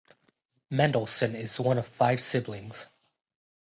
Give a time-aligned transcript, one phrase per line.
[0.71, 2.87] Mendelsohn is one of five siblings.